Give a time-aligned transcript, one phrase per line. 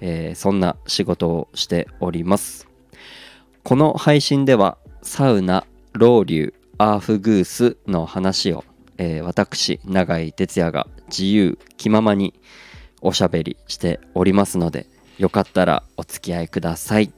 [0.00, 2.68] えー、そんな仕事をしております。
[3.62, 8.64] この配信ではサウナロウリュアーフグースの話を、
[8.98, 12.34] えー、私永井哲也が自由気ままに
[13.00, 14.86] おしゃべりしておりますので
[15.18, 17.12] よかったらお付き合いください。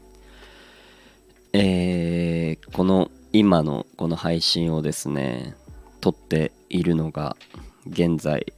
[1.52, 5.54] えー、この今のこの配信をですね
[6.00, 7.36] 撮っているのが
[7.86, 8.52] 現在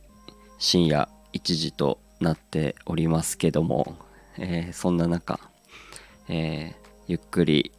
[0.58, 3.96] 深夜1時となっておりますけども、
[4.40, 5.38] えー、そんな中、
[6.28, 6.74] えー、
[7.06, 7.72] ゆっくり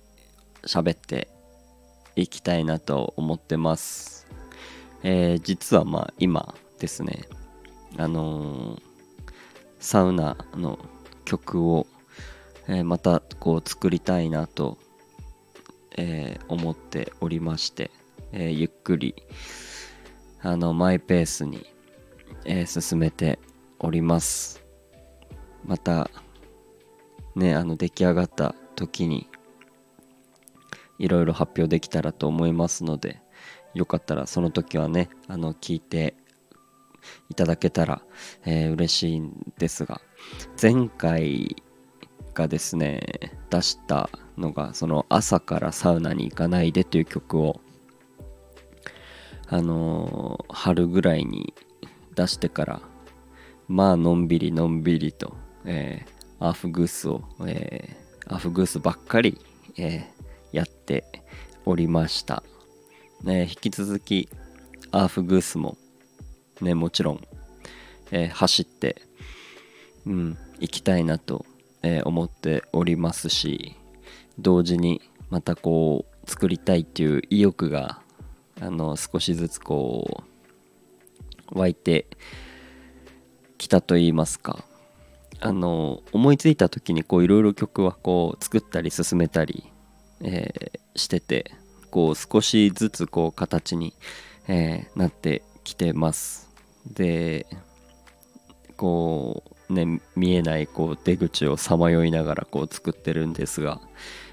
[0.63, 1.27] 喋って
[2.15, 4.27] いきたいなと思ってます、
[5.03, 7.23] えー、実はまあ今ですね
[7.97, 8.79] あの
[9.79, 10.79] サウナの
[11.25, 11.87] 曲を、
[12.67, 14.77] えまたこう作りたいなと、
[15.97, 17.89] え思っておりまして、
[18.31, 19.15] えゆっくり
[20.41, 21.65] あのマイペースに
[22.45, 23.39] え、進めて
[23.79, 24.61] おります。
[25.63, 26.09] また
[27.35, 29.29] ねあの出来上がった時に
[30.99, 33.21] いろいろ発表できたらと思いますので
[33.73, 36.15] よかったらその時はねあの聞いて
[37.29, 38.03] いただけたら、
[38.45, 40.01] えー、嬉しいんですが
[40.61, 41.55] 前回
[42.33, 43.01] がですね
[43.49, 47.61] 出したのがその朝からサウナに行かないでという曲を
[49.47, 51.53] あのー、春ぐらいに
[52.15, 52.81] 出してから
[53.67, 59.39] まあのんびりのんびりと、えー、アーフグースを、えー、アフグースばっかり、
[59.77, 61.05] えー、やって
[61.65, 62.41] おりました、
[63.21, 64.27] ね、引き続き
[64.91, 65.77] アーフグースも
[66.59, 67.21] ねもちろん、
[68.11, 69.01] え走って
[70.07, 71.45] うん行きたいなと、
[71.83, 73.75] え思っておりますし
[74.37, 78.01] 同時にまたこう作りたいっていう意欲が
[78.59, 80.23] あの少しずつこ
[81.51, 82.07] う湧いて
[83.57, 84.65] きたと言いますか。
[85.41, 89.65] あの思いついた時にいろいろ曲はこう作ったり進めたり、
[90.21, 91.51] えー、してて
[91.89, 93.93] こう少しずつこう形に、
[94.47, 96.49] えー、なってきてます。
[96.85, 97.47] で
[98.77, 103.81] こうね見えないこう出口をさまよいながらこう作ってるんですが、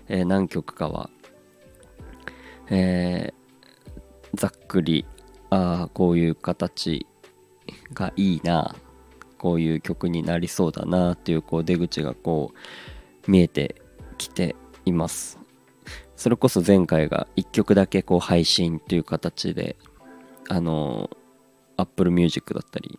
[0.08, 1.10] えー、何曲かは、
[2.70, 3.32] え
[4.34, 5.06] ざっくり
[5.50, 7.06] ああこういう形
[7.94, 8.74] がいいな
[9.38, 12.52] こういう曲になりそうだなっていうこう出口がこ
[13.26, 13.80] う見えて
[14.18, 15.38] きています。
[16.16, 19.76] それこそ前回が1曲だけこう配信という形で
[20.48, 21.10] あの
[21.76, 22.98] Apple Music だったり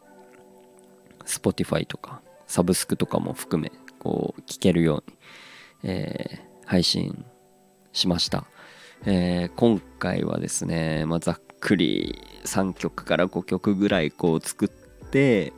[1.25, 5.17] Spotify とかサブスクとかも含めこう聴けるように、
[5.83, 7.25] えー、配信
[7.91, 8.45] しました、
[9.05, 14.67] えー、今回はですね、まあ、ざっくり3曲から5曲ぐらいこう作っ
[15.09, 15.53] て、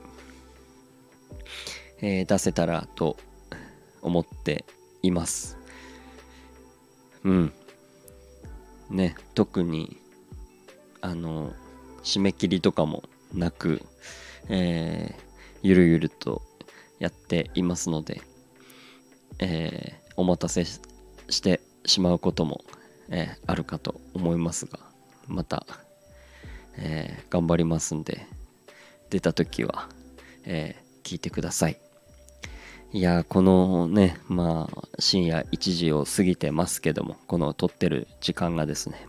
[2.01, 3.17] えー、出せたらと
[4.01, 4.65] 思って
[5.01, 5.57] います。
[7.23, 7.53] うん。
[8.89, 9.97] ね特に
[11.01, 11.53] あの
[12.03, 13.03] 締め切りとかも
[13.33, 13.81] なく、
[14.49, 15.21] えー、
[15.61, 16.41] ゆるゆると
[16.99, 18.21] やっていますので、
[19.39, 20.81] えー、お待たせし
[21.41, 22.65] てしまうことも、
[23.09, 24.79] えー、あるかと思いますが
[25.27, 25.65] また
[26.77, 28.25] えー、頑張りますんで
[29.09, 29.89] 出た時は、
[30.45, 31.77] え、聞いてください。
[32.93, 39.07] いやこのねまあ深夜1時を過ぎてますけどもこの撮ってる時間がですね。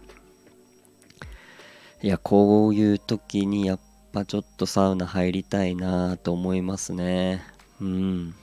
[2.00, 3.81] いやこういう時にやっ
[4.12, 7.43] ぱちょっとサウナ入りたいなと思いますね。
[7.81, 8.34] うん。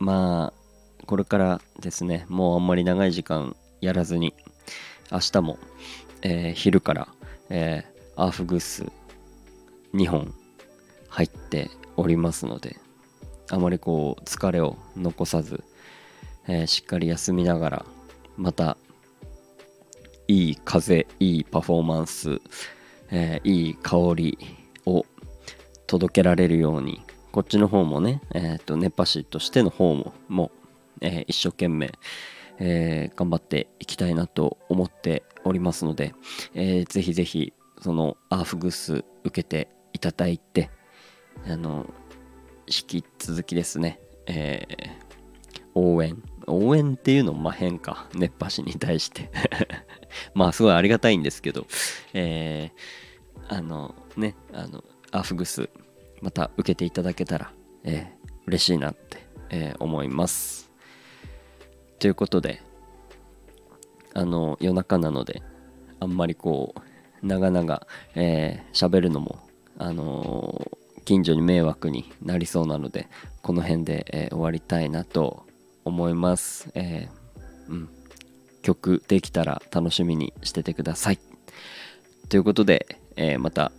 [0.00, 4.34] まあこれからですねもうあんまり長い時間やらずに
[5.12, 5.58] 明日も、
[6.22, 7.08] えー、昼から、
[7.50, 7.84] え
[8.16, 8.84] アーフグース
[9.94, 10.34] 2本
[11.08, 12.76] 入っておりますので
[13.52, 15.62] あまりこう疲れを残さず、
[16.48, 17.86] えー、しっかり休みながら
[18.38, 18.78] また
[20.26, 22.40] いい風いいパフォーマンス、
[23.10, 24.38] えー、いい香り
[24.86, 25.04] を
[25.86, 30.50] 届けられるようにこっちの方もね、えーと、熱波師としての方もも、
[31.02, 31.92] えー、一生懸命、
[32.58, 36.14] えー、頑張っていきたいなと思っておりますので、
[36.54, 37.52] えー、ぜひぜひ
[37.82, 40.70] そのアーフグス受けていただいて
[41.46, 41.92] あの
[42.66, 46.22] 引き続きですね、えー、応援。
[46.46, 48.08] 応援っていうのも変か。
[48.14, 49.30] 熱波師に対して。
[50.34, 51.66] まあすごいありがたいんですけど。
[52.12, 55.68] えー、あのねあのアフグス
[56.20, 57.52] また受けていただけたら、
[57.84, 60.70] えー、嬉しいなって、えー、思います。
[61.98, 62.62] ということで
[64.14, 65.42] あの夜中なので
[66.00, 67.86] あんまりこう長々
[68.16, 69.38] えー、喋るのも
[69.78, 73.08] あのー、近所に迷惑になりそうなので
[73.42, 75.46] この辺で、えー、終わりたいなと
[75.84, 77.88] 思います、えー、うん、
[78.62, 81.18] 曲できたら楽しみにしててください。
[82.28, 83.72] ということで、えまた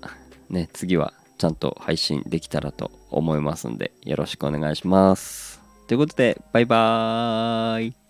[0.49, 5.61] ね次はちゃんと配信できたらと思いますんでよろしくお願いします。
[5.87, 8.02] ということでバイバーイ。